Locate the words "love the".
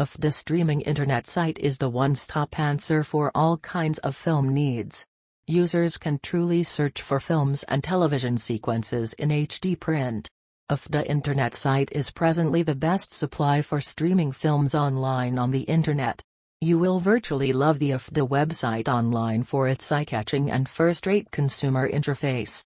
17.52-17.90